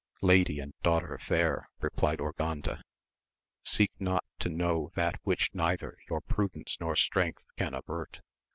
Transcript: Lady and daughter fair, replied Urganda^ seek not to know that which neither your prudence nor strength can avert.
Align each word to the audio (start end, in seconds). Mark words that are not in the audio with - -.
Lady 0.23 0.59
and 0.59 0.73
daughter 0.81 1.15
fair, 1.19 1.69
replied 1.79 2.17
Urganda^ 2.17 2.81
seek 3.63 3.91
not 3.99 4.23
to 4.39 4.49
know 4.49 4.89
that 4.95 5.19
which 5.21 5.53
neither 5.53 5.95
your 6.09 6.21
prudence 6.21 6.75
nor 6.79 6.95
strength 6.95 7.43
can 7.55 7.75
avert. 7.75 8.19